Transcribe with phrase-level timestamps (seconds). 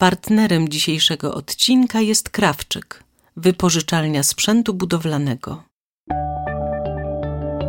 [0.00, 3.04] Partnerem dzisiejszego odcinka jest Krawczyk,
[3.36, 5.62] wypożyczalnia sprzętu budowlanego.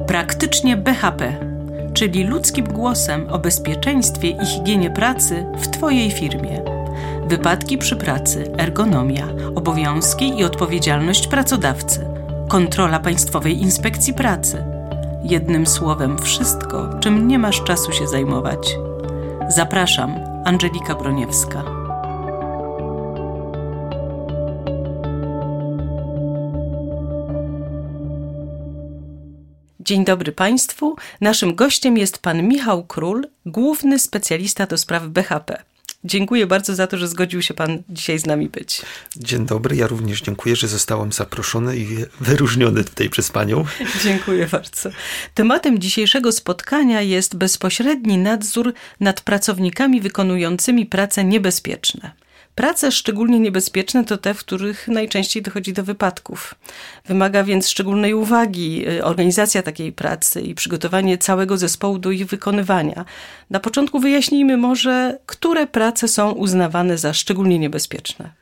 [0.08, 1.46] Praktycznie BHP,
[1.94, 6.64] czyli ludzkim głosem o bezpieczeństwie i higienie pracy w Twojej firmie.
[7.28, 12.08] Wypadki przy pracy, ergonomia, obowiązki i odpowiedzialność pracodawcy,
[12.50, 14.64] kontrola Państwowej Inspekcji Pracy.
[15.24, 18.76] Jednym słowem, wszystko, czym nie masz czasu się zajmować.
[19.50, 21.81] Zapraszam, Angelika Broniewska.
[29.92, 30.96] Dzień dobry Państwu.
[31.22, 35.64] Naszym gościem jest pan Michał Król, główny specjalista do spraw BHP.
[36.04, 38.82] Dziękuję bardzo za to, że zgodził się Pan dzisiaj z nami być.
[39.16, 41.88] Dzień dobry, ja również dziękuję, że zostałem zaproszony i
[42.20, 43.66] wyróżniony tutaj przez Panią.
[44.04, 44.90] Dziękuję bardzo.
[45.34, 52.12] Tematem dzisiejszego spotkania jest bezpośredni nadzór nad pracownikami wykonującymi prace niebezpieczne.
[52.56, 56.56] Prace szczególnie niebezpieczne to te, w których najczęściej dochodzi do wypadków.
[57.06, 63.06] Wymaga więc szczególnej uwagi y, organizacja takiej pracy i przygotowanie całego zespołu do ich wykonywania.
[63.50, 68.42] Na początku wyjaśnijmy może, które prace są uznawane za szczególnie niebezpieczne.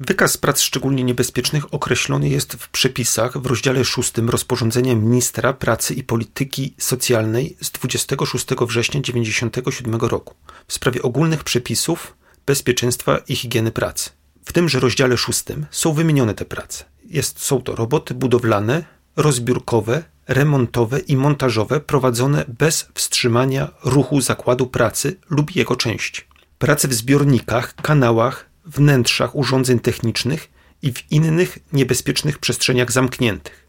[0.00, 6.04] Wykaz prac szczególnie niebezpiecznych określony jest w przepisach w rozdziale 6 rozporządzenia ministra pracy i
[6.04, 10.34] polityki socjalnej z 26 września 1997 roku
[10.66, 12.14] w sprawie ogólnych przepisów
[12.46, 14.10] bezpieczeństwa i higieny pracy.
[14.44, 16.84] W tymże rozdziale szóstym są wymienione te prace.
[17.04, 18.84] Jest, są to roboty budowlane,
[19.16, 26.22] rozbiórkowe, remontowe i montażowe prowadzone bez wstrzymania ruchu zakładu pracy lub jego części.
[26.58, 30.50] Prace w zbiornikach, kanałach, wnętrzach urządzeń technicznych
[30.82, 33.68] i w innych niebezpiecznych przestrzeniach zamkniętych.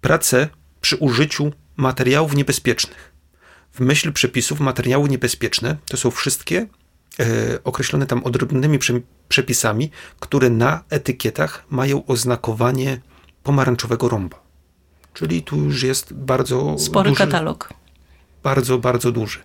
[0.00, 0.48] Prace
[0.80, 3.12] przy użyciu materiałów niebezpiecznych.
[3.72, 6.66] W myśl przepisów materiały niebezpieczne to są wszystkie
[7.64, 8.78] określone tam odrębnymi
[9.28, 13.00] przepisami, które na etykietach mają oznakowanie
[13.42, 14.42] pomarańczowego rąba.
[15.14, 16.78] Czyli tu już jest bardzo.
[16.78, 17.74] Spory duży, katalog.
[18.42, 19.38] Bardzo, bardzo duży.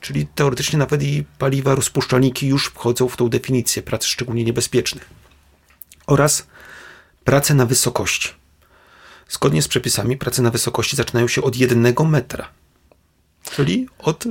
[0.00, 5.10] Czyli teoretycznie nawet i paliwa, rozpuszczalniki już wchodzą w tą definicję prac szczególnie niebezpiecznych.
[6.06, 6.46] Oraz
[7.24, 8.28] prace na wysokości.
[9.28, 12.48] Zgodnie z przepisami, prace na wysokości zaczynają się od jednego metra.
[13.50, 14.24] Czyli od.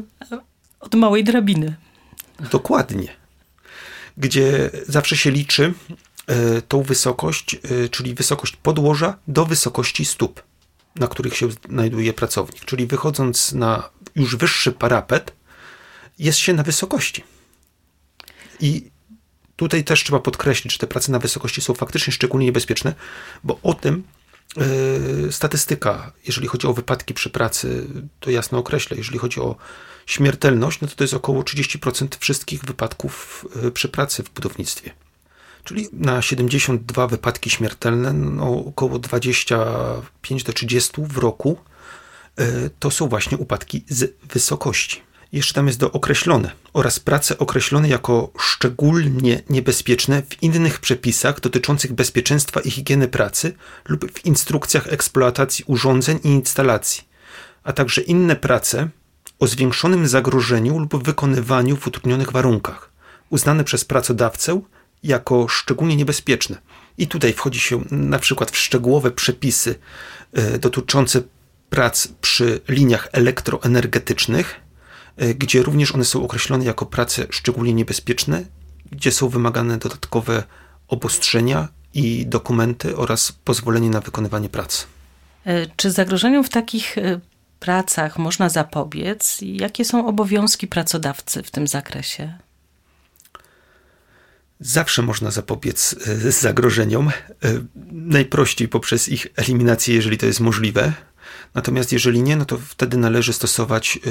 [0.79, 1.75] Od małej drabiny.
[2.39, 3.15] Dokładnie.
[4.17, 5.73] Gdzie zawsze się liczy
[6.27, 10.43] e, tą wysokość, e, czyli wysokość podłoża do wysokości stóp,
[10.95, 12.65] na których się znajduje pracownik.
[12.65, 15.33] Czyli wychodząc na już wyższy parapet,
[16.19, 17.23] jest się na wysokości.
[18.59, 18.91] I
[19.55, 22.93] tutaj też trzeba podkreślić, że te prace na wysokości są faktycznie szczególnie niebezpieczne,
[23.43, 24.03] bo o tym
[25.31, 27.87] statystyka, jeżeli chodzi o wypadki przy pracy,
[28.19, 28.97] to jasno określa.
[28.97, 29.55] Jeżeli chodzi o
[30.05, 34.91] śmiertelność, no to to jest około 30% wszystkich wypadków e, przy pracy w budownictwie.
[35.63, 41.57] Czyli na 72 wypadki śmiertelne, no około 25 do 30 w roku,
[42.37, 45.08] e, to są właśnie upadki z wysokości.
[45.31, 51.93] Jeszcze tam jest do określone oraz prace określone jako szczególnie niebezpieczne w innych przepisach dotyczących
[51.93, 53.53] bezpieczeństwa i higieny pracy
[53.87, 57.03] lub w instrukcjach eksploatacji urządzeń i instalacji,
[57.63, 58.89] a także inne prace
[59.39, 62.91] o zwiększonym zagrożeniu lub wykonywaniu w utrudnionych warunkach,
[63.29, 64.61] uznane przez pracodawcę
[65.03, 66.57] jako szczególnie niebezpieczne.
[66.97, 69.75] I tutaj wchodzi się na przykład w szczegółowe przepisy
[70.33, 71.21] e, dotyczące
[71.69, 74.68] prac przy liniach elektroenergetycznych,
[75.35, 78.45] gdzie również one są określone jako prace szczególnie niebezpieczne,
[78.91, 80.43] gdzie są wymagane dodatkowe
[80.87, 84.85] obostrzenia i dokumenty oraz pozwolenie na wykonywanie pracy.
[85.45, 86.95] E, czy zagrożeniom w takich
[87.59, 92.33] pracach można zapobiec jakie są obowiązki pracodawcy w tym zakresie?
[94.59, 97.11] Zawsze można zapobiec e, zagrożeniom, e,
[97.91, 100.93] najprościej poprzez ich eliminację, jeżeli to jest możliwe.
[101.53, 104.09] Natomiast jeżeli nie, no to wtedy należy stosować e,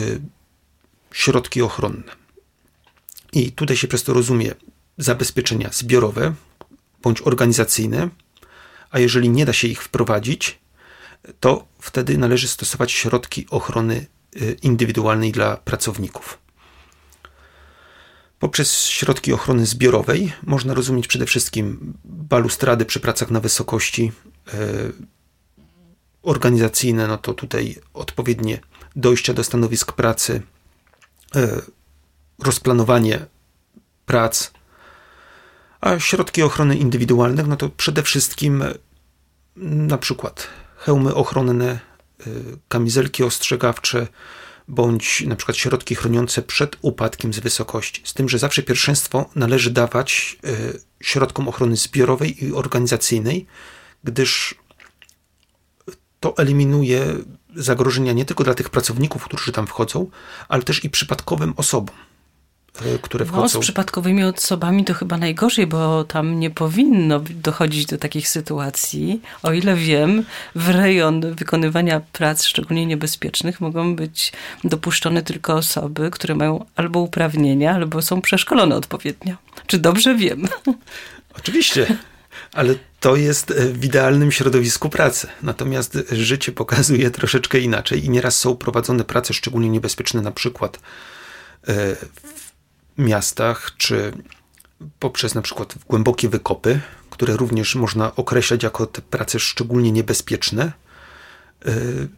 [1.12, 2.12] środki ochronne.
[3.32, 4.54] I tutaj się przez to rozumie
[4.98, 6.34] zabezpieczenia zbiorowe
[7.02, 8.08] bądź organizacyjne,
[8.90, 10.58] a jeżeli nie da się ich wprowadzić,
[11.40, 14.06] to wtedy należy stosować środki ochrony
[14.36, 16.38] y, indywidualnej dla pracowników.
[18.38, 24.12] Poprzez środki ochrony zbiorowej można rozumieć przede wszystkim balustrady przy pracach na wysokości
[24.48, 24.92] y,
[26.22, 28.60] organizacyjne, no to tutaj odpowiednie
[28.96, 30.42] dojścia do stanowisk pracy,
[32.38, 33.26] rozplanowanie
[34.06, 34.50] prac,
[35.80, 38.64] a środki ochrony indywidualnych, no to przede wszystkim
[39.56, 41.80] na przykład hełmy ochronne,
[42.26, 42.30] y,
[42.68, 44.06] kamizelki ostrzegawcze,
[44.68, 48.02] bądź na przykład środki chroniące przed upadkiem z wysokości.
[48.04, 50.38] Z tym, że zawsze pierwszeństwo należy dawać
[51.00, 53.46] środkom ochrony zbiorowej i organizacyjnej,
[54.04, 54.54] gdyż
[56.20, 57.14] to eliminuje
[57.58, 60.06] zagrożenia nie tylko dla tych pracowników, którzy tam wchodzą,
[60.48, 61.96] ale też i przypadkowym osobom.
[62.86, 63.42] E, które wchodzą.
[63.42, 69.22] No, z przypadkowymi osobami to chyba najgorzej, bo tam nie powinno dochodzić do takich sytuacji.
[69.42, 70.24] O ile wiem,
[70.54, 74.32] w rejon wykonywania prac szczególnie niebezpiecznych mogą być
[74.64, 79.36] dopuszczone tylko osoby, które mają albo uprawnienia, albo są przeszkolone odpowiednio.
[79.66, 80.48] Czy dobrze wiem?
[81.38, 81.98] Oczywiście.
[82.52, 85.26] Ale to jest e, w idealnym środowisku pracy.
[85.42, 90.80] Natomiast życie pokazuje troszeczkę inaczej i nieraz są prowadzone prace szczególnie niebezpieczne, na przykład
[91.68, 91.96] e,
[92.98, 94.12] miastach, czy
[94.98, 96.80] poprzez na przykład głębokie wykopy,
[97.10, 100.72] które również można określać jako te prace szczególnie niebezpieczne,
[101.66, 102.08] y,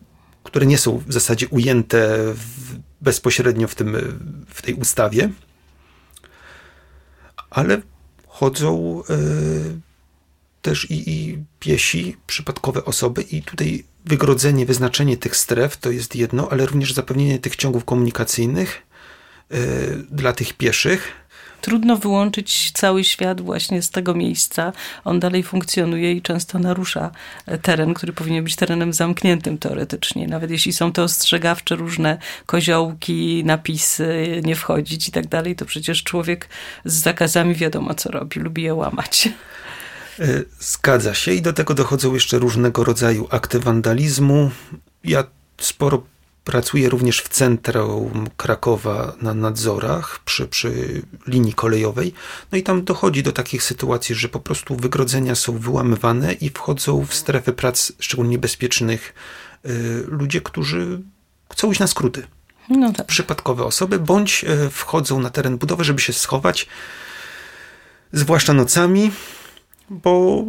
[0.44, 3.96] które nie są w zasadzie ujęte w, bezpośrednio w, tym,
[4.48, 5.30] w tej ustawie,
[7.50, 7.82] ale
[8.26, 9.02] chodzą
[10.62, 16.48] też i, i piesi, przypadkowe osoby, i tutaj wygrodzenie, wyznaczenie tych stref to jest jedno,
[16.50, 18.90] ale również zapewnienie tych ciągów komunikacyjnych
[19.54, 21.12] Y, dla tych pieszych.
[21.60, 24.72] Trudno wyłączyć cały świat właśnie z tego miejsca.
[25.04, 27.10] On dalej funkcjonuje i często narusza
[27.46, 30.26] e, teren, który powinien być terenem zamkniętym teoretycznie.
[30.26, 36.02] Nawet jeśli są te ostrzegawcze różne koziołki, napisy, nie wchodzić i tak dalej, to przecież
[36.02, 36.48] człowiek
[36.84, 39.28] z zakazami wiadomo co robi, lubi je łamać.
[40.20, 44.50] E, zgadza się i do tego dochodzą jeszcze różnego rodzaju akty wandalizmu.
[45.04, 45.24] Ja
[45.58, 46.02] sporo
[46.44, 52.14] Pracuję również w centrum Krakowa na nadzorach przy, przy linii kolejowej.
[52.52, 57.06] No i tam dochodzi do takich sytuacji, że po prostu wygrodzenia są wyłamywane i wchodzą
[57.06, 59.14] w strefy prac szczególnie niebezpiecznych
[59.66, 61.00] y, ludzie, którzy
[61.52, 62.26] chcą iść na skróty.
[62.68, 63.06] No tak.
[63.06, 66.66] Przypadkowe osoby, bądź y, wchodzą na teren budowy, żeby się schować,
[68.12, 69.10] zwłaszcza nocami,
[69.90, 70.44] bo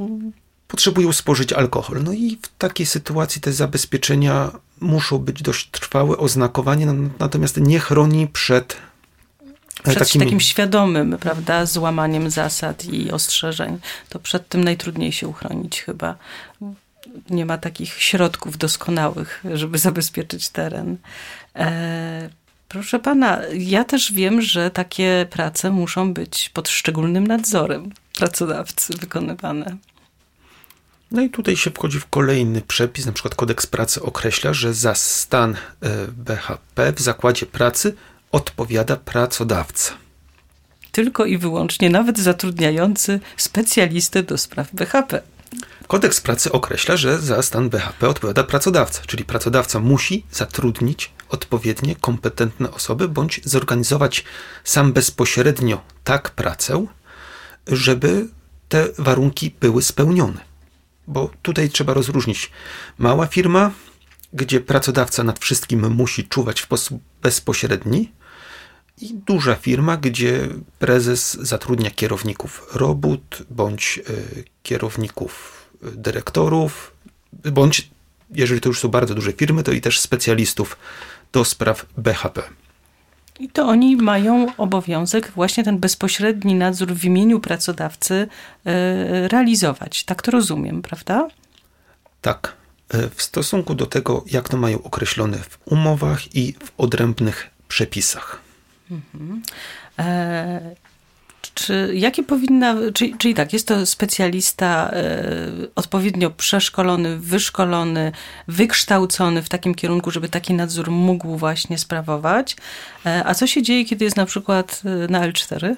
[0.67, 2.03] potrzebują spożyć alkohol.
[2.03, 4.51] No i w takiej sytuacji te zabezpieczenia
[4.81, 6.87] muszą być dość trwałe, oznakowanie,
[7.19, 8.77] natomiast nie chroni przed
[9.79, 10.25] e, przed takimi...
[10.25, 13.79] takim świadomym, prawda, złamaniem zasad i ostrzeżeń.
[14.09, 16.15] To przed tym najtrudniej się uchronić chyba.
[17.29, 20.97] Nie ma takich środków doskonałych, żeby zabezpieczyć teren.
[21.55, 22.29] E,
[22.67, 27.91] proszę pana, ja też wiem, że takie prace muszą być pod szczególnym nadzorem
[28.21, 29.77] pracodawcy wykonywane.
[31.11, 34.95] No i tutaj się wchodzi w kolejny przepis, na przykład kodeks pracy określa, że za
[34.95, 35.57] stan e,
[36.07, 37.95] BHP w zakładzie pracy
[38.31, 39.93] odpowiada pracodawca.
[40.91, 45.21] Tylko i wyłącznie nawet zatrudniający specjalistę do spraw BHP.
[45.87, 52.71] Kodeks pracy określa, że za stan BHP odpowiada pracodawca, czyli pracodawca musi zatrudnić odpowiednie kompetentne
[52.71, 54.23] osoby bądź zorganizować
[54.63, 56.87] sam bezpośrednio tak pracę,
[57.67, 58.27] żeby
[58.69, 60.51] te warunki były spełnione
[61.07, 62.51] bo tutaj trzeba rozróżnić
[62.97, 63.71] mała firma,
[64.33, 68.11] gdzie pracodawca nad wszystkim musi czuwać w sposób bezpośredni,
[69.01, 70.47] i duża firma, gdzie
[70.79, 76.91] prezes zatrudnia kierowników robót bądź y, kierowników y, dyrektorów,
[77.51, 77.89] bądź
[78.31, 80.77] jeżeli to już są bardzo duże firmy, to i też specjalistów
[81.31, 82.43] do spraw BHP.
[83.41, 88.27] I to oni mają obowiązek właśnie ten bezpośredni nadzór w imieniu pracodawcy
[88.65, 90.03] e, realizować.
[90.03, 91.27] Tak to rozumiem, prawda?
[92.21, 92.53] Tak.
[92.89, 98.41] E, w stosunku do tego, jak to mają określone w umowach i w odrębnych przepisach.
[98.91, 99.41] Mhm.
[99.99, 100.75] E,
[101.53, 105.23] czy jakie powinna, czyli, czyli tak, jest to specjalista e,
[105.75, 108.11] odpowiednio przeszkolony, wyszkolony,
[108.47, 112.55] wykształcony w takim kierunku, żeby taki nadzór mógł właśnie sprawować.
[113.05, 115.75] E, a co się dzieje, kiedy jest na przykład e, na L4?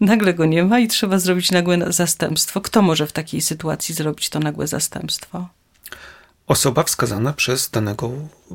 [0.00, 2.60] Nagle go nie ma i trzeba zrobić nagłe zastępstwo.
[2.60, 5.48] Kto może w takiej sytuacji zrobić to nagłe zastępstwo?
[6.46, 8.12] Osoba wskazana przez danego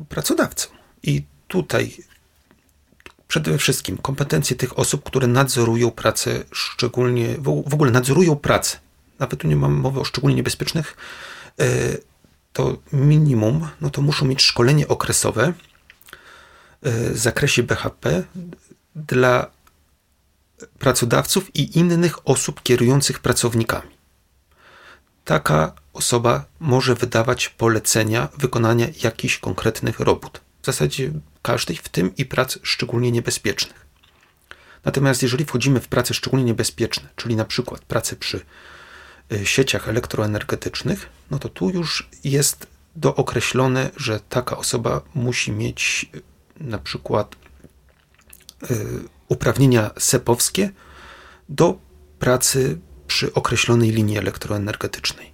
[0.08, 0.68] pracodawcę.
[1.02, 1.96] I tutaj
[3.34, 8.78] przede wszystkim kompetencje tych osób, które nadzorują pracę, szczególnie w ogóle nadzorują pracę.
[9.18, 10.96] Nawet tu nie mam mowy o szczególnie niebezpiecznych.
[11.60, 11.66] E,
[12.52, 15.52] to minimum, no to muszą mieć szkolenie okresowe
[16.82, 18.22] e, w zakresie BHP
[18.96, 19.50] dla
[20.78, 23.90] pracodawców i innych osób kierujących pracownikami.
[25.24, 30.40] Taka osoba może wydawać polecenia wykonania jakichś konkretnych robót.
[30.64, 33.86] W zasadzie każdej, w tym i prac szczególnie niebezpiecznych.
[34.84, 38.40] Natomiast jeżeli wchodzimy w prace szczególnie niebezpieczne, czyli na przykład prace przy
[39.32, 42.66] y, sieciach elektroenergetycznych, no to tu już jest
[42.96, 46.10] dookreślone, że taka osoba musi mieć
[46.60, 47.36] na przykład
[49.28, 50.70] uprawnienia sepowskie
[51.48, 51.78] do
[52.18, 55.33] pracy przy określonej linii elektroenergetycznej.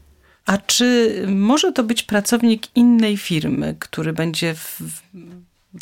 [0.50, 4.82] A czy może to być pracownik innej firmy, który będzie w,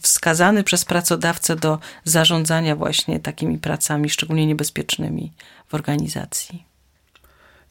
[0.02, 5.32] wskazany przez pracodawcę do zarządzania właśnie takimi pracami, szczególnie niebezpiecznymi
[5.68, 6.64] w organizacji?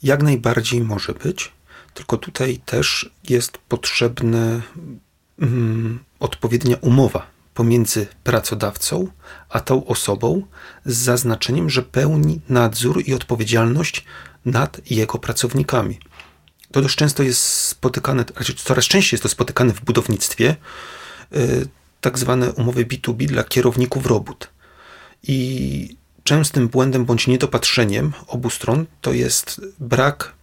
[0.03, 1.51] Jak najbardziej może być,
[1.93, 4.61] tylko tutaj też jest potrzebna
[5.39, 9.07] mm, odpowiednia umowa pomiędzy pracodawcą
[9.49, 10.43] a tą osobą
[10.85, 14.05] z zaznaczeniem, że pełni nadzór i odpowiedzialność
[14.45, 15.99] nad jego pracownikami.
[16.71, 20.55] To dość często jest spotykane, znaczy coraz częściej jest to spotykane w budownictwie,
[21.35, 21.67] y,
[22.01, 24.49] tak zwane umowy B2B dla kierowników robót.
[25.23, 30.33] I częstym błędem bądź niedopatrzeniem obu stron to jest brak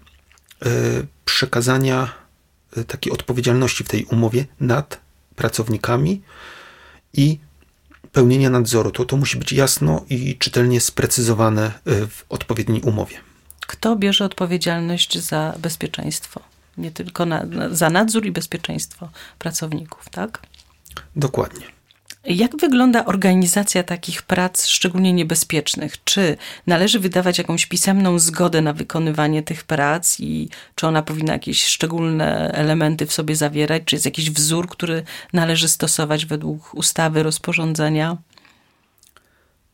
[0.66, 2.12] y, przekazania
[2.78, 5.00] y, takiej odpowiedzialności w tej umowie nad
[5.36, 6.22] pracownikami
[7.12, 7.38] i
[8.12, 8.90] pełnienia nadzoru.
[8.90, 13.33] To, to musi być jasno i czytelnie sprecyzowane w odpowiedniej umowie.
[13.66, 16.40] Kto bierze odpowiedzialność za bezpieczeństwo?
[16.78, 20.40] Nie tylko na, za nadzór i bezpieczeństwo pracowników, tak?
[21.16, 21.75] Dokładnie.
[22.25, 26.04] Jak wygląda organizacja takich prac, szczególnie niebezpiecznych?
[26.04, 31.64] Czy należy wydawać jakąś pisemną zgodę na wykonywanie tych prac i czy ona powinna jakieś
[31.64, 33.83] szczególne elementy w sobie zawierać?
[33.85, 35.02] Czy jest jakiś wzór, który
[35.33, 38.16] należy stosować według ustawy, rozporządzenia?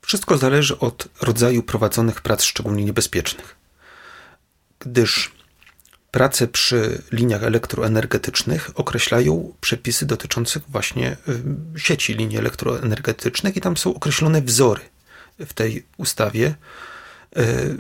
[0.02, 3.59] Wszystko zależy od rodzaju prowadzonych prac szczególnie niebezpiecznych
[4.80, 5.32] gdyż
[6.10, 11.16] prace przy liniach elektroenergetycznych określają przepisy dotyczące właśnie
[11.76, 14.80] y, sieci linii elektroenergetycznych i tam są określone wzory
[15.38, 16.54] w tej ustawie
[17.38, 17.76] y,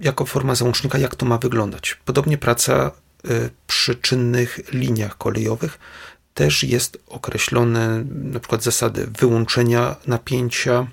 [0.00, 1.96] jako forma załącznika, jak to ma wyglądać.
[2.04, 2.90] Podobnie praca
[3.30, 5.78] y, przy czynnych liniach kolejowych
[6.34, 10.86] też jest określone na przykład zasady wyłączenia napięcia,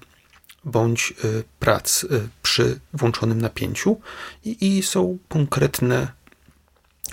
[0.65, 4.00] bądź y, prac y, przy włączonym napięciu
[4.46, 6.08] i, są konkretne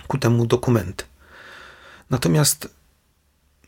[0.07, 1.04] ku temu dokumenty.
[2.11, 2.69] Natomiast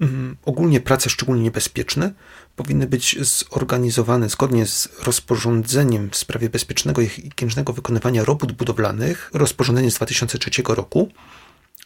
[0.01, 2.13] mm, ogólnie prace szczególnie niebezpieczne
[2.57, 9.31] powinny być zorganizowane zgodnie z rozporządzeniem w sprawie bezpiecznego i higienicznego wykonywania robót budowlanych.
[9.35, 11.09] Rozporządzenie z 2003 roku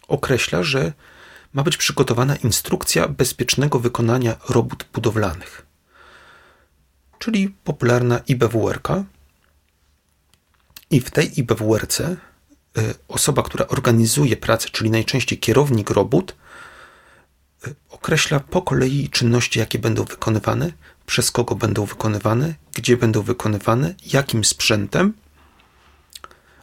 [0.09, 0.93] określa, że
[1.53, 5.67] ma być przygotowana instrukcja bezpiecznego wykonania robót budowlanych
[7.19, 8.81] czyli popularna IBWR.
[10.91, 12.17] I w tej IBWRC y,
[13.09, 16.37] osoba, która organizuje pracę, czyli najczęściej kierownik robót,
[17.67, 20.73] y, określa po kolei czynności, jakie będą wykonywane,
[21.07, 25.13] przez kogo będą wykonywane, gdzie będą wykonywane, jakim sprzętem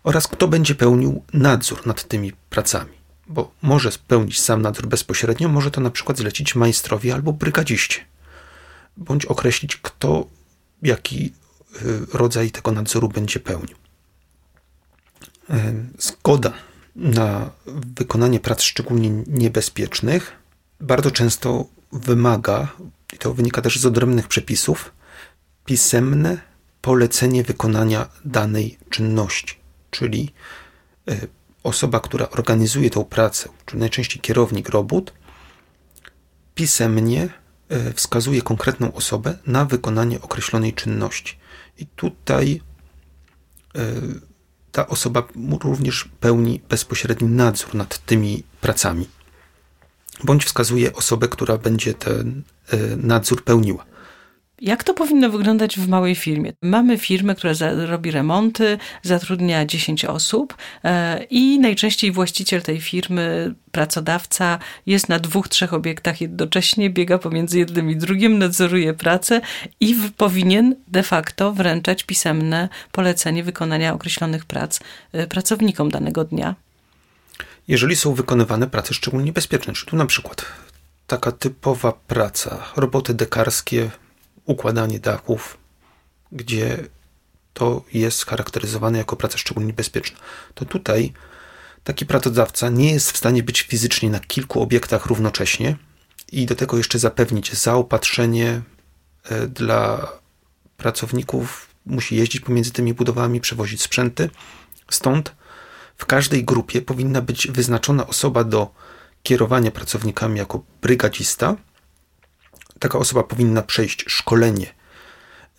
[0.04, 2.92] oraz kto będzie pełnił nadzór nad tymi pracami.
[3.28, 8.06] Bo może spełnić sam nadzór bezpośrednio, może to na przykład zlecić majstrowi albo brygadziście,
[8.98, 10.28] bądź określić, kto
[10.84, 11.34] jaki
[11.82, 13.78] y, rodzaj tego nadzoru będzie pełnił.
[15.50, 15.54] Y,
[16.00, 16.54] zgoda
[16.96, 17.52] na
[17.96, 20.44] wykonanie prac szczególnie niebezpiecznych
[20.80, 22.68] bardzo często wymaga,
[23.14, 24.92] i to wynika też z odrębnych przepisów,
[25.66, 26.38] pisemne
[26.82, 29.56] polecenie wykonania danej czynności,
[29.92, 30.34] czyli
[31.10, 31.28] y,
[31.64, 35.14] osoba, która organizuje tę pracę, czyli najczęściej kierownik robót,
[36.56, 37.30] pisemnie
[37.96, 41.38] wskazuje konkretną osobę na wykonanie określonej czynności.
[41.78, 42.62] I tutaj
[43.76, 43.82] e,
[44.72, 45.24] ta osoba
[45.64, 49.10] również pełni bezpośredni nadzór nad tymi pracami,
[50.24, 53.86] bądź wskazuje osobę, która będzie ten e, nadzór pełniła.
[54.64, 56.54] Jak to powinno wyglądać w małej firmie?
[56.62, 57.54] Mamy firmę, która
[57.86, 65.48] robi remonty, zatrudnia 10 osób e, i najczęściej właściciel tej firmy, pracodawca jest na dwóch,
[65.48, 69.42] trzech obiektach jednocześnie, biega pomiędzy jednym i drugim, nadzoruje pracę
[69.80, 74.80] i powinien de facto wręczać pisemne polecenie wykonania określonych prac
[75.14, 76.56] e, pracownikom danego dnia.
[77.68, 80.46] Jeżeli są wykonywane prace szczególnie bezpieczne, czy tu na przykład
[81.08, 83.90] taka typowa praca, roboty dekarskie,
[84.46, 85.58] układanie dachów,
[86.32, 86.78] gdzie
[87.54, 90.18] to jest charakteryzowane jako praca szczególnie bezpieczna.
[90.54, 91.14] To tutaj
[91.84, 95.78] taki pracodawca nie jest w stanie być fizycznie na kilku obiektach równocześnie
[96.32, 98.62] i do tego jeszcze zapewnić zaopatrzenie
[99.24, 100.12] e, dla
[100.78, 104.30] pracowników, musi jeździć pomiędzy tymi budowami, przewozić sprzęty.
[104.92, 105.36] Stąd
[105.98, 108.72] w każdej grupie powinna być wyznaczona osoba do
[109.24, 111.56] kierowania pracownikami jako brygadzista,
[112.84, 114.68] taka osoba powinna przejść szkolenie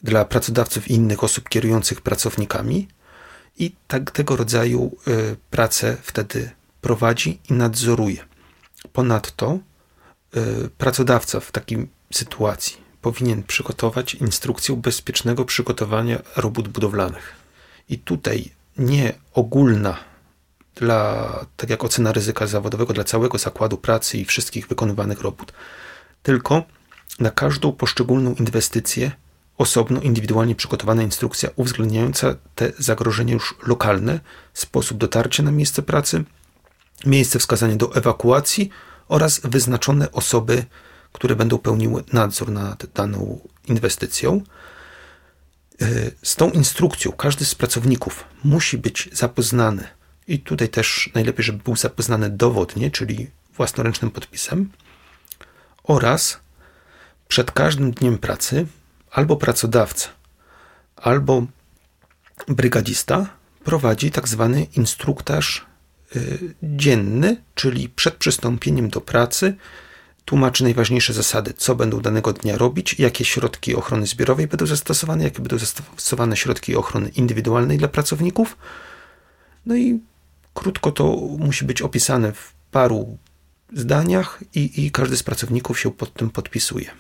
[0.02, 2.88] dla pracodawców i innych osób kierujących pracownikami
[3.59, 6.50] i tak, tego rodzaju y, pracę wtedy
[6.81, 8.25] prowadzi i nadzoruje.
[8.93, 9.59] Ponadto
[10.37, 17.33] y, pracodawca w takim sytuacji powinien przygotować instrukcję bezpiecznego przygotowania robót budowlanych.
[17.88, 19.97] I tutaj nie ogólna
[20.75, 25.52] dla, tak jak ocena ryzyka zawodowego dla całego zakładu pracy i wszystkich wykonywanych robót,
[26.23, 26.64] tylko
[27.21, 29.11] na każdą poszczególną inwestycję
[29.59, 34.21] osobno, indywidualnie przygotowana instrukcja uwzględniająca te zagrożenia już lokalne,
[34.54, 36.25] sposób dotarcia na miejsce pracy,
[37.06, 38.71] miejsce wskazania do ewakuacji
[39.09, 40.64] oraz wyznaczone osoby,
[41.12, 44.42] które będą pełniły nadzór nad daną inwestycją.
[45.83, 45.87] E,
[46.23, 49.88] z tą instrukcją każdy z pracowników musi być zapoznany
[50.28, 54.71] i tutaj też najlepiej, żeby był zapoznany dowodnie, czyli własnoręcznym podpisem
[55.85, 56.43] oraz
[57.28, 58.66] przed każdym dniem pracy
[59.11, 60.09] albo pracodawca,
[60.97, 61.47] albo
[62.49, 63.26] brygadzista
[63.64, 65.66] prowadzi tak zwany instruktaż
[66.16, 69.54] y, dzienny, czyli przed przystąpieniem do pracy
[70.25, 75.38] tłumaczy najważniejsze zasady, co będą danego dnia robić, jakie środki ochrony zbiorowej będą zastosowane, jakie
[75.38, 78.57] będą zastosowane środki ochrony indywidualnej dla pracowników.
[79.66, 80.00] No i
[80.54, 83.19] krótko to musi być opisane w paru
[83.73, 86.90] zdaniach i, i każdy z pracowników się pod tym podpisuje.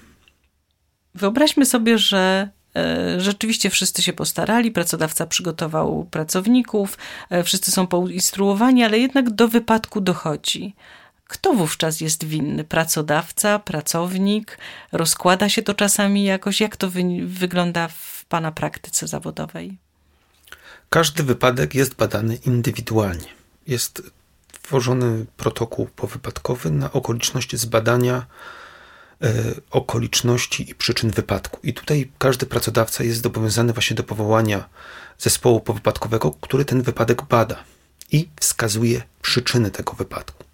[1.14, 6.98] Wyobraźmy sobie, że e, rzeczywiście wszyscy się postarali, pracodawca przygotował pracowników,
[7.30, 10.74] e, wszyscy są poinstruowani, ale jednak do wypadku dochodzi.
[11.28, 12.64] Kto wówczas jest winny?
[12.64, 14.58] Pracodawca, pracownik?
[14.92, 16.60] Rozkłada się to czasami jakoś?
[16.60, 19.76] Jak to wy wygląda w Pana praktyce zawodowej?
[20.90, 23.28] Każdy wypadek jest badany indywidualnie.
[23.66, 24.02] Jest
[24.62, 28.26] tworzony protokół powypadkowy na okoliczności zbadania
[29.70, 31.58] okoliczności i przyczyn wypadku.
[31.62, 34.68] I tutaj każdy pracodawca jest zobowiązany właśnie do powołania
[35.18, 37.64] zespołu powypadkowego, który ten wypadek bada
[38.12, 40.44] i wskazuje przyczyny tego wypadku.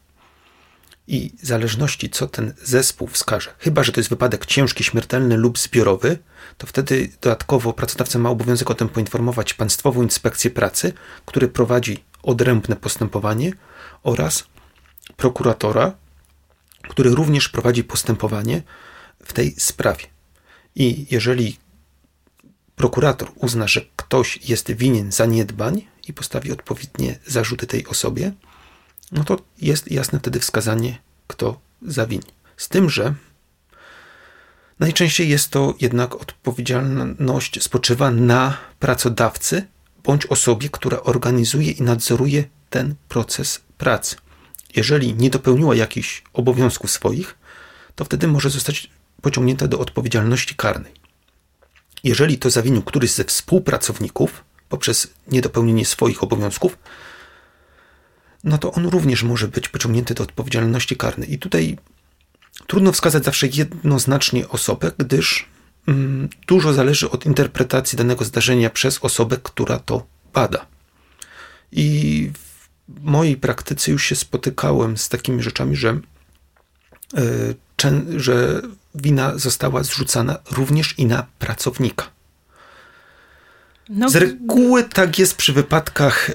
[1.07, 5.59] I w zależności co ten zespół wskaże, chyba że to jest wypadek ciężki, śmiertelny lub
[5.59, 6.19] zbiorowy,
[6.59, 10.93] to wtedy dodatkowo pracodawca ma obowiązek o tym poinformować Państwową Inspekcję Pracy,
[11.27, 13.53] który prowadzi odrębne postępowanie
[14.03, 14.45] oraz
[15.17, 15.93] prokuratora,
[16.91, 18.63] który również prowadzi postępowanie
[19.25, 20.05] w tej sprawie.
[20.75, 21.59] I jeżeli
[22.77, 28.33] prokurator uzna, że ktoś jest winien zaniedbań i postawi odpowiednie zarzuty tej osobie,
[29.13, 32.31] no to jest jasne wtedy wskazanie, kto zawini.
[32.57, 33.15] Z tym, że
[34.79, 39.67] najczęściej jest to jednak odpowiedzialność spoczywa na pracodawcy
[40.05, 44.17] bądź osobie, która organizuje i nadzoruje ten proces pracy
[44.77, 47.39] jeżeli nie dopełniła jakichś obowiązków swoich,
[47.95, 48.91] to wtedy może zostać
[49.23, 50.93] pociągnięta do odpowiedzialności karnej.
[52.05, 56.79] Jeżeli to zawinił któryś ze współpracowników poprzez niedopełnienie swoich obowiązków,
[58.45, 61.33] no to on również może być pociągnięty do odpowiedzialności karnej.
[61.33, 61.79] I tutaj
[62.67, 65.49] trudno wskazać zawsze jednoznacznie osobę, gdyż
[65.89, 70.67] mm, dużo zależy od interpretacji danego zdarzenia przez osobę, która to bada.
[71.73, 72.31] I
[73.03, 75.99] mojej praktyce już się spotykałem z takimi rzeczami, że,
[77.17, 78.63] e, że
[78.95, 82.11] wina została zrzucana również i na pracownika.
[83.89, 86.35] No, z reguły tak jest przy wypadkach e,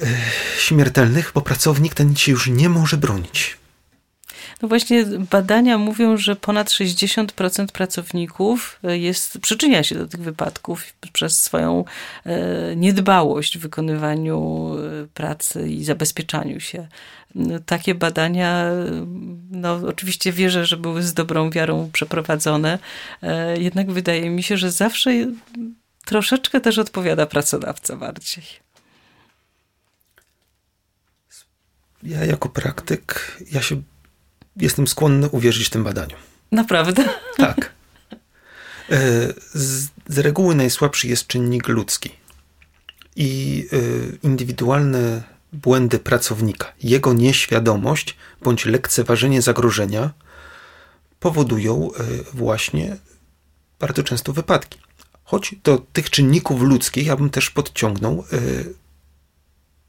[0.58, 3.58] śmiertelnych, bo pracownik ten się już nie może bronić.
[4.62, 10.94] No właśnie badania mówią, że ponad 60% pracowników e, jest, przyczynia się do tych wypadków
[11.14, 11.86] przez swoją
[12.26, 14.72] e, niedbałość w wykonywaniu
[15.04, 16.88] e, pracy i zabezpieczaniu się.
[17.36, 18.72] No, takie badania,
[19.52, 22.80] no oczywiście wierzę, że były z dobrą wiarą przeprowadzone,
[23.58, 25.12] jednak wydaje mi się, że zawsze
[26.06, 28.44] troszeczkę też odpowiada pracodawca bardziej.
[32.04, 33.82] Ja jako praktyk, ja się
[34.58, 36.16] jestem skłonny uwierzyć tym badaniu.
[36.52, 37.04] Naprawdę?
[37.38, 37.76] Tak.
[38.90, 38.98] E,
[39.54, 42.10] z, z reguły najsłabszy jest czynnik ludzki
[43.16, 43.78] i e,
[44.28, 50.14] indywidualne błędy pracownika, jego nieświadomość bądź lekceważenie zagrożenia
[51.20, 52.98] powodują e, właśnie
[53.80, 54.80] bardzo często wypadki.
[55.24, 58.24] Choć do tych czynników ludzkich ja bym też podciągnął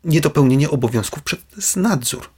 [0.04, 2.35] niedopełnienie obowiązków przez nadzór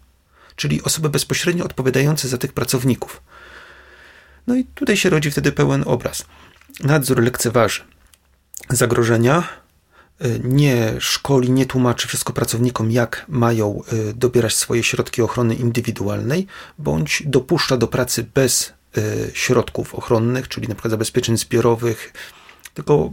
[0.58, 3.22] czyli osoby bezpośrednio odpowiadające za tych pracowników.
[4.46, 6.24] No i tutaj się rodzi wtedy pełen obraz.
[6.80, 7.82] Nadzór lekceważy
[8.70, 9.48] zagrożenia,
[10.24, 16.46] y, nie szkoli, nie tłumaczy wszystko pracownikom, jak mają y, dobierać swoje środki ochrony indywidualnej,
[16.78, 20.90] bądź dopuszcza do pracy bez y, środków ochronnych, czyli np.
[20.90, 22.12] zabezpieczeń zbiorowych,
[22.74, 23.12] tylko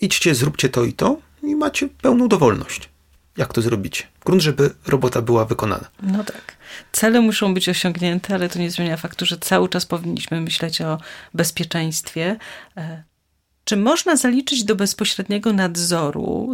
[0.00, 2.90] idźcie, zróbcie to i to i macie pełną dowolność
[3.36, 4.08] jak to zrobić.
[4.24, 5.86] Grunt, żeby robota była wykonana.
[6.02, 6.56] No tak.
[6.92, 10.98] Cele muszą być osiągnięte, ale to nie zmienia faktu, że cały czas powinniśmy myśleć o
[11.34, 12.36] bezpieczeństwie.
[12.76, 13.02] E,
[13.64, 16.52] czy można zaliczyć do bezpośredniego nadzoru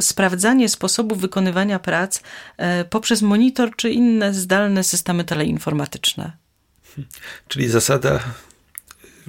[0.00, 2.20] sprawdzanie sposobu wykonywania prac
[2.56, 6.32] e, poprzez monitor czy inne zdalne systemy teleinformatyczne?
[7.48, 8.20] Czyli zasada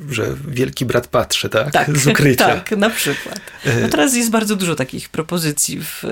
[0.10, 1.72] że wielki brat patrzy, tak?
[1.72, 2.48] tak Z ukrycia.
[2.56, 3.42] Tak, na przykład.
[3.66, 6.04] No e, teraz jest bardzo dużo takich propozycji w,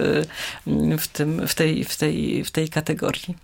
[0.99, 3.35] w, tym, w, tej, w, tej, w tej kategorii.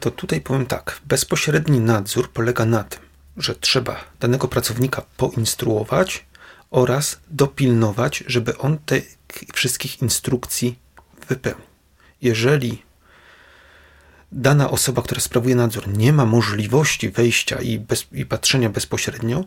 [0.00, 1.00] To tutaj powiem tak.
[1.06, 3.00] Bezpośredni nadzór polega na tym,
[3.36, 6.26] że trzeba danego pracownika poinstruować
[6.70, 9.18] oraz dopilnować, żeby on tych
[9.54, 10.78] wszystkich instrukcji
[11.28, 11.66] wypełnił.
[12.22, 12.82] Jeżeli
[14.32, 19.44] dana osoba, która sprawuje nadzór, nie ma możliwości wejścia i, bez, i patrzenia bezpośrednio,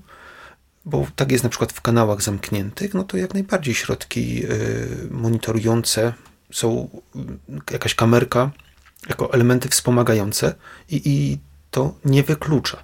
[0.85, 6.13] bo tak jest na przykład w kanałach zamkniętych, no to jak najbardziej środki y, monitorujące
[6.51, 7.19] są y,
[7.71, 8.51] jakaś kamerka
[9.09, 10.55] jako elementy wspomagające
[10.89, 11.37] i, i
[11.71, 12.83] to nie wyklucza.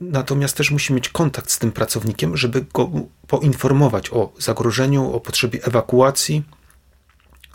[0.00, 2.90] Natomiast też musi mieć kontakt z tym pracownikiem, żeby go
[3.26, 6.44] poinformować o zagrożeniu, o potrzebie ewakuacji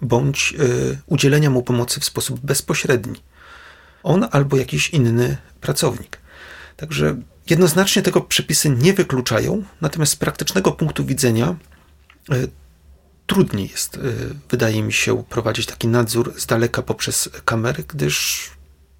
[0.01, 3.15] bądź y, udzielenia mu pomocy w sposób bezpośredni
[4.03, 6.17] on albo jakiś inny pracownik.
[6.77, 7.15] Także
[7.49, 11.55] jednoznacznie tego przepisy nie wykluczają, natomiast z praktycznego punktu widzenia
[12.33, 12.47] y,
[13.33, 14.15] trudniej jest, y,
[14.49, 18.49] wydaje mi się, prowadzić taki nadzór z daleka poprzez kamery, gdyż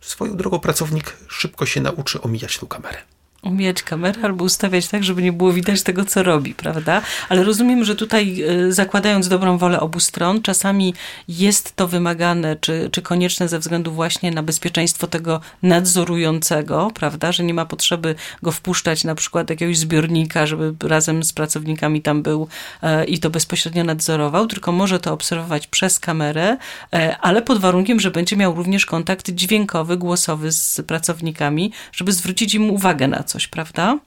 [0.02, 3.13] swoją drogą pracownik szybko się nauczy omijać tą kamerę
[3.44, 7.02] umijać kamerę albo ustawiać tak, żeby nie było widać tego, co robi, prawda?
[7.30, 10.94] Ale rozumiem, że tutaj e, zakładając dobrą wolę obu stron, czasami
[11.28, 17.32] jest to wymagane, czy, czy konieczne ze względu właśnie na bezpieczeństwo tego nadzorującego, prawda?
[17.32, 22.24] Że nie ma potrzeby go wpuszczać na przykład jakiegoś zbiornika, żeby razem z pracownikami tam
[22.24, 22.48] był
[22.82, 26.58] e, i to bezpośrednio nadzorował, tylko może to obserwować przez kamerę,
[26.94, 32.54] e, ale pod warunkiem, że będzie miał również kontakt dźwiękowy, głosowy z pracownikami, żeby zwrócić
[32.54, 34.00] im uwagę na coś, prawda?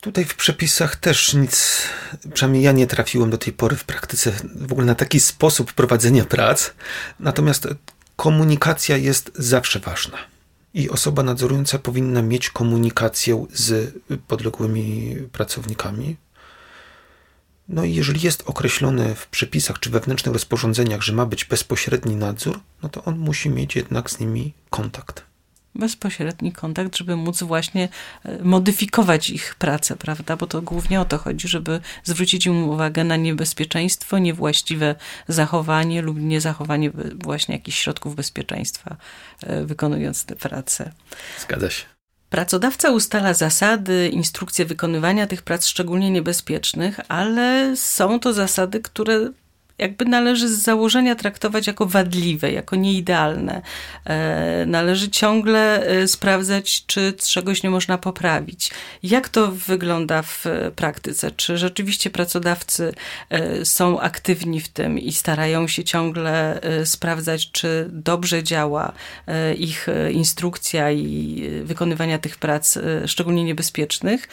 [0.00, 1.82] Tutaj w przepisach też nic,
[2.34, 6.24] przynajmniej ja nie trafiłem do tej pory w praktyce w ogóle na taki sposób prowadzenia
[6.24, 6.70] prac.
[7.20, 7.68] Natomiast
[8.16, 10.18] komunikacja jest zawsze ważna.
[10.74, 13.94] I osoba nadzorująca powinna mieć komunikację z
[14.28, 16.16] podległymi pracownikami.
[17.68, 22.60] No i jeżeli jest określone w przepisach czy wewnętrznych rozporządzeniach, że ma być bezpośredni nadzór,
[22.82, 25.28] no to on musi mieć jednak z nimi kontakt
[25.74, 27.88] bezpośredni kontakt, żeby móc właśnie
[28.24, 30.36] e, modyfikować ich pracę, prawda?
[30.36, 34.94] Bo to głównie o to chodzi, żeby zwrócić im uwagę na niebezpieczeństwo, niewłaściwe
[35.28, 36.90] zachowanie lub niezachowanie
[37.24, 38.96] właśnie jakichś środków bezpieczeństwa,
[39.42, 40.92] e, wykonując tę pracę.
[41.40, 41.84] Zgadza się.
[42.30, 49.30] Pracodawca ustala zasady, instrukcje wykonywania tych prac szczególnie niebezpiecznych, ale są to zasady, które
[49.78, 53.62] jakby należy z założenia traktować jako wadliwe, jako nieidealne.
[54.04, 58.70] E, należy ciągle e, sprawdzać, czy czegoś nie można poprawić.
[59.02, 60.44] Jak to wygląda w
[60.76, 61.30] praktyce?
[61.30, 62.94] Czy rzeczywiście pracodawcy
[63.30, 68.92] e, są aktywni w tym i starają się ciągle sprawdzać, czy dobrze działa
[69.58, 74.28] ich instrukcja i wykonywania tych prac, szczególnie niebezpiecznych,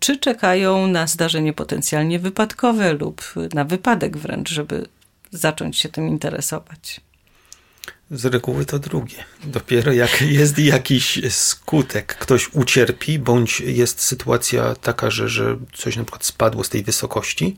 [0.00, 3.22] czy czekają na zdarzenie potencjalnie wypadkowe lub
[3.54, 4.86] na wypadek wręcz, żeby
[5.30, 7.00] zacząć się tym interesować?
[8.10, 9.24] Z reguły to drugie.
[9.44, 16.04] Dopiero jak jest jakiś skutek, ktoś ucierpi, bądź jest sytuacja taka, że, że coś na
[16.04, 17.56] przykład spadło z tej wysokości,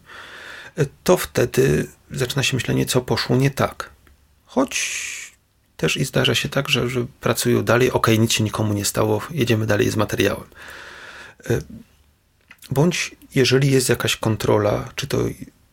[1.04, 3.90] to wtedy zaczyna się myślenie, co poszło nie tak.
[4.46, 5.02] Choć
[5.76, 9.22] też i zdarza się tak, że, że pracują dalej, ok, nic się nikomu nie stało,
[9.30, 10.48] jedziemy dalej z materiałem.
[12.70, 15.18] Bądź jeżeli jest jakaś kontrola, czy to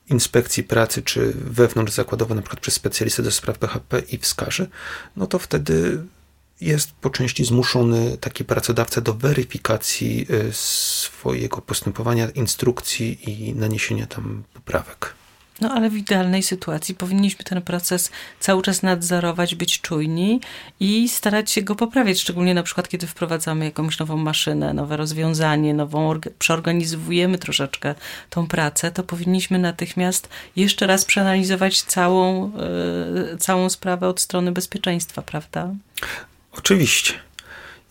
[0.09, 4.67] inspekcji pracy, czy wewnątrz zakładowo, na przykład przez specjalistę do spraw BHP i wskaże,
[5.15, 6.03] no to wtedy
[6.61, 14.43] jest po części zmuszony taki pracodawca do weryfikacji y, swojego postępowania, instrukcji i naniesienia tam
[14.53, 15.18] poprawek.
[15.61, 20.41] No ale w idealnej sytuacji powinniśmy ten proces cały czas nadzorować, być czujni
[20.79, 25.73] i starać się go poprawiać, szczególnie na przykład, kiedy wprowadzamy jakąś nową maszynę, nowe rozwiązanie,
[25.73, 27.95] nową, przeorganizowujemy troszeczkę
[28.29, 32.51] tą pracę, to powinniśmy natychmiast jeszcze raz przeanalizować całą,
[33.31, 35.69] yy, całą sprawę od strony bezpieczeństwa, prawda?
[36.51, 37.28] Oczywiście.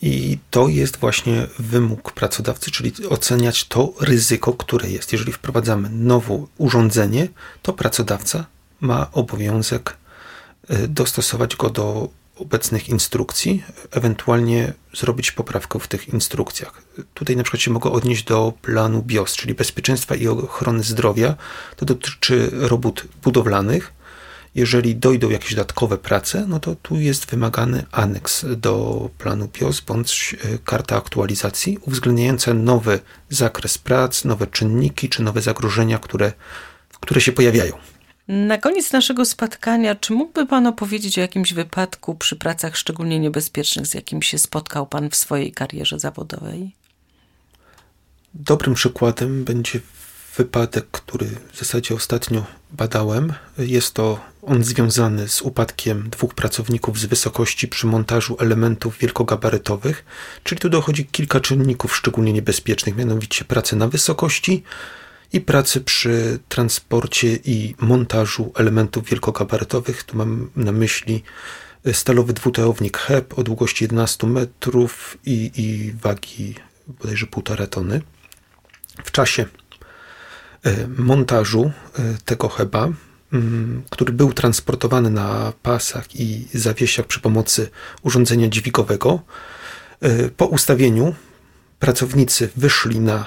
[0.02, 5.12] I to jest właśnie wymóg pracodawcy, czyli oceniać to ryzyko, które jest.
[5.12, 7.28] Jeżeli wprowadzamy nowe urządzenie,
[7.62, 8.46] to pracodawca
[8.80, 9.96] ma obowiązek
[10.70, 16.82] y, dostosować go do obecnych instrukcji, ewentualnie zrobić poprawkę w tych instrukcjach.
[17.14, 21.36] Tutaj na przykład się mogę odnieść do planu BIOS, czyli bezpieczeństwa i ochrony zdrowia.
[21.76, 23.97] To dotyczy robót budowlanych
[24.58, 30.36] Jeżeli dojdą jakieś dodatkowe prace, no to tu jest wymagany aneks do planu PIOS bądź
[30.44, 36.32] e, karta aktualizacji uwzględniająca nowy zakres prac, nowe czynniki czy nowe zagrożenia, które,
[37.00, 37.72] które się pojawiają.
[38.28, 43.86] Na koniec naszego spotkania, czy mógłby Pan opowiedzieć o jakimś wypadku przy pracach szczególnie niebezpiecznych,
[43.86, 46.72] z jakim się spotkał Pan w swojej karierze zawodowej?
[48.34, 49.80] Dobrym przykładem będzie
[50.38, 53.32] wypadek, który w zasadzie ostatnio badałem.
[53.58, 60.04] Jest to on związany z upadkiem dwóch pracowników z wysokości przy montażu elementów wielkogabarytowych,
[60.44, 64.62] czyli tu dochodzi kilka czynników szczególnie niebezpiecznych, mianowicie pracy na wysokości
[65.32, 70.02] i pracy przy transporcie i montażu elementów wielkogabarytowych.
[70.02, 71.22] Tu mam na myśli
[71.92, 76.54] stalowy dwuteownik HEP o długości 11 metrów i, i wagi
[76.86, 78.02] bodajże 1,5 tony.
[79.04, 79.67] W czasie E,
[80.98, 82.88] montażu e, tego heba,
[83.32, 87.70] mm, który był transportowany na pasach i zawiesiach przy pomocy
[88.02, 89.20] urządzenia dźwigowego.
[90.00, 91.14] E, po ustawieniu
[91.78, 93.26] pracownicy wyszli na,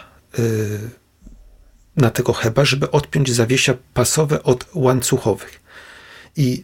[1.98, 5.62] na tego heba, żeby odpiąć zawiesia pasowe od łańcuchowych.
[6.38, 6.64] I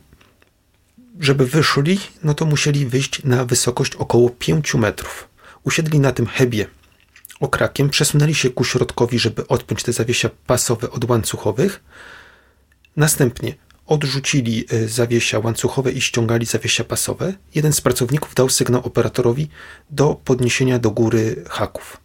[1.19, 5.27] żeby wyszli, no to musieli wyjść na wysokość około 5 metrów.
[5.63, 6.67] Usiedli na tym hebie
[7.39, 11.83] okrakiem, przesunęli się ku środkowi, żeby odpiąć te zawiesia pasowe od łańcuchowych.
[12.95, 17.33] Następnie odrzucili e, zawiesia łańcuchowe i ściągali zawiesia pasowe.
[17.55, 19.49] Jeden z pracowników dał sygnał operatorowi
[19.89, 21.97] do podniesienia do góry haków.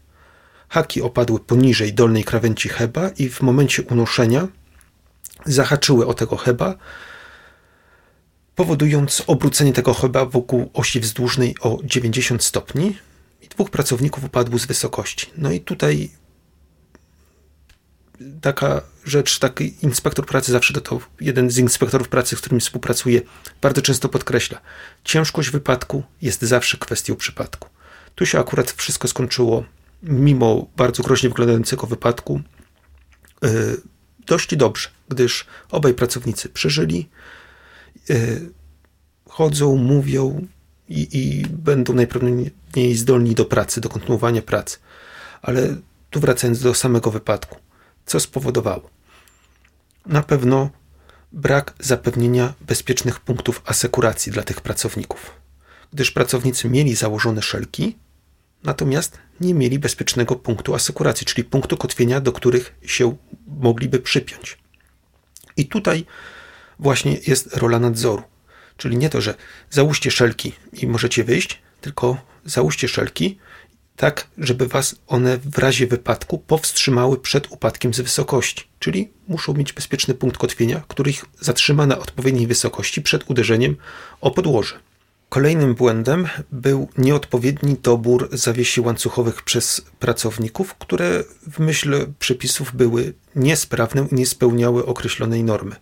[0.69, 4.49] Haki opadły poniżej dolnej krawędzi heba i w momencie unoszenia
[5.47, 6.75] zahaczyły o tego heba,
[8.55, 12.97] powodując obrócenie tego heba wokół osi wzdłużnej o 90 stopni
[13.49, 15.27] dwóch pracowników upadło z wysokości.
[15.37, 16.11] No i tutaj
[18.41, 23.21] taka rzecz, taki inspektor pracy zawsze to, jeden z inspektorów pracy, z którym współpracuję,
[23.61, 24.61] bardzo często podkreśla.
[25.05, 27.69] Ciężkość wypadku jest zawsze kwestią przypadku.
[28.15, 29.65] Tu się akurat wszystko skończyło,
[30.03, 32.41] mimo bardzo groźnie wyglądającego wypadku,
[33.43, 33.81] yy,
[34.27, 37.09] dość dobrze, gdyż obaj pracownicy przeżyli,
[38.09, 38.51] yy,
[39.29, 40.47] chodzą, mówią,
[40.93, 44.79] i, i będą najprawdopodobniej zdolni do pracy, do kontynuowania pracy.
[45.43, 45.77] Ale
[46.11, 47.57] tu wracając do samego wypadku,
[48.07, 48.91] co spowodowało?
[50.07, 50.71] Na pewno
[51.33, 55.31] brak zapewnienia bezpiecznych punktów asekuracji dla tych pracowników,
[55.93, 57.97] gdyż pracownicy mieli założone szelki,
[58.65, 64.59] natomiast nie mieli bezpiecznego punktu asekuracji, czyli punktu kotwienia, do których się mogliby przypiąć.
[65.57, 66.07] I tutaj
[66.79, 68.23] właśnie jest rola nadzoru.
[68.77, 69.35] Czyli nie to, że
[69.71, 73.39] załóżcie szelki i możecie wyjść, tylko załóżcie szelki
[73.97, 78.65] tak, żeby was one w razie wypadku powstrzymały przed upadkiem z wysokości.
[78.79, 83.77] Czyli muszą mieć bezpieczny punkt kotwienia, który ich zatrzyma na odpowiedniej wysokości przed uderzeniem
[84.21, 84.75] o podłoże.
[85.29, 94.07] Kolejnym błędem był nieodpowiedni dobór zawiesi łańcuchowych przez pracowników, które w myśl przepisów były niesprawne
[94.13, 95.77] i nie spełniały określonej normy.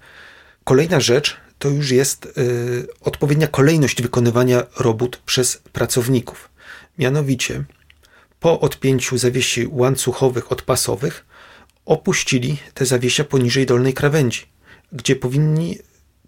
[0.64, 6.49] Kolejna rzecz to już jest y, odpowiednia kolejność wykonywania robót przez pracowników.
[6.99, 7.64] Mianowicie,
[8.40, 11.27] po odpięciu zawiesi łańcuchowych od pasowych,
[11.87, 14.42] opuścili te zawiesia poniżej dolnej krawędzi,
[14.92, 15.79] gdzie powinni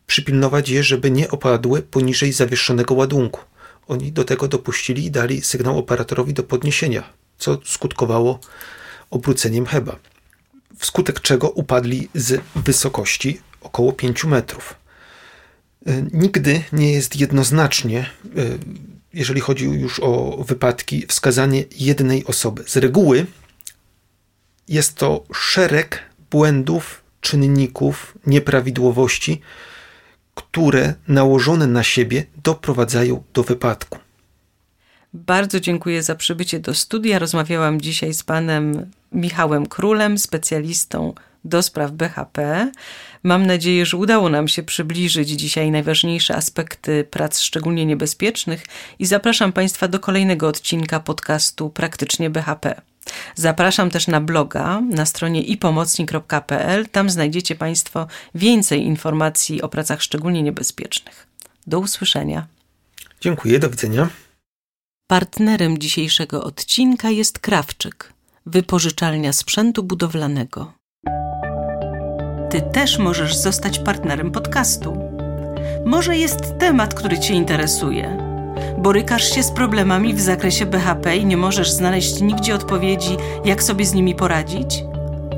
[0.06, 3.40] przypilnować je, żeby nie opadły poniżej zawieszonego ładunku.
[3.88, 8.40] Oni do tego dopuścili i dali sygnał operatorowi do podniesienia, co skutkowało
[9.10, 9.96] obróceniem heba.
[10.78, 14.81] Wskutek czego upadli z wysokości około 5 metrów.
[15.86, 18.06] E, nigdy nie jest jednoznacznie, e,
[19.14, 22.64] jeżeli chodzi już o wypadki, wskazanie jednej osoby.
[22.66, 23.26] Z reguły
[24.68, 29.40] jest to szereg błędów, czynników, nieprawidłowości,
[30.34, 33.98] które nałożone na siebie doprowadzają do wypadku.
[35.14, 37.18] Bardzo dziękuję za przybycie do studia.
[37.18, 41.14] Rozmawiałam dzisiaj z panem Michałem Królem, specjalistą
[41.44, 42.70] do spraw BHP.
[43.22, 48.64] Mam nadzieję, że udało nam się przybliżyć dzisiaj najważniejsze aspekty prac szczególnie niebezpiecznych
[48.98, 52.82] i zapraszam Państwa do kolejnego odcinka podcastu Praktycznie BHP.
[53.34, 56.88] Zapraszam też na bloga na stronie ipomocnik.pl.
[56.88, 61.26] Tam znajdziecie Państwo więcej informacji o pracach szczególnie niebezpiecznych.
[61.66, 62.46] Do usłyszenia.
[63.20, 64.08] Dziękuję, do widzenia.
[65.06, 68.12] Partnerem dzisiejszego odcinka jest Krawczyk,
[68.46, 70.72] wypożyczalnia sprzętu budowlanego.
[72.52, 74.96] Ty też możesz zostać partnerem podcastu.
[75.84, 78.18] Może jest temat, który Cię interesuje.
[78.78, 83.86] Borykasz się z problemami w zakresie BHP i nie możesz znaleźć nigdzie odpowiedzi, jak sobie
[83.86, 84.84] z nimi poradzić?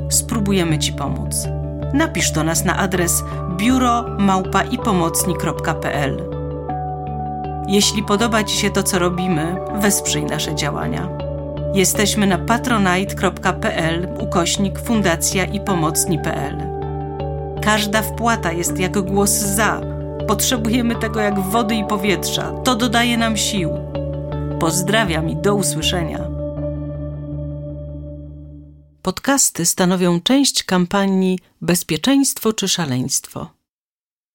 [0.09, 1.47] Spróbujemy Ci pomóc.
[1.93, 3.23] Napisz do nas na adres
[3.57, 6.23] biuro małpa i pomocni.pl.
[7.67, 11.09] Jeśli podoba Ci się to, co robimy, wesprzyj nasze działania.
[11.73, 16.74] Jesteśmy na patronite.pl ukośnik fundacja i pomocni.pl.
[17.65, 19.81] Każda wpłata jest jak głos za.
[20.27, 22.51] Potrzebujemy tego jak wody i powietrza.
[22.51, 23.69] To dodaje nam sił.
[24.59, 26.27] Pozdrawiam i do usłyszenia.
[29.01, 33.54] Podcasty stanowią część kampanii Bezpieczeństwo czy szaleństwo